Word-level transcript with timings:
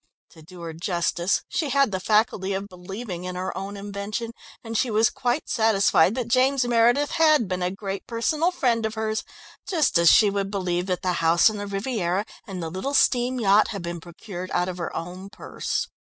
To 0.31 0.41
do 0.41 0.61
her 0.61 0.73
justice, 0.73 1.43
she 1.47 1.69
had 1.69 1.91
the 1.91 1.99
faculty 1.99 2.53
of 2.53 2.67
believing 2.67 3.23
in 3.23 3.35
her 3.35 3.55
own 3.55 3.77
invention, 3.77 4.31
and 4.63 4.75
she 4.75 4.89
was 4.89 5.11
quite 5.11 5.47
satisfied 5.47 6.15
that 6.15 6.27
James 6.27 6.65
Meredith 6.65 7.11
had 7.11 7.47
been 7.47 7.61
a 7.61 7.69
great 7.69 8.07
personal 8.07 8.49
friend 8.49 8.83
of 8.87 8.95
hers, 8.95 9.23
just 9.67 9.99
as 9.99 10.09
she 10.09 10.31
would 10.31 10.49
believe 10.49 10.87
that 10.87 11.03
the 11.03 11.13
house 11.21 11.51
on 11.51 11.57
the 11.57 11.67
Riviera 11.67 12.25
and 12.47 12.63
the 12.63 12.71
little 12.71 12.95
steam 12.95 13.39
yacht 13.39 13.67
had 13.67 13.83
been 13.83 13.99
procured 14.01 14.49
out 14.55 14.67
of 14.67 14.79
her 14.79 14.91
own 14.95 15.29
purse. 15.29 15.87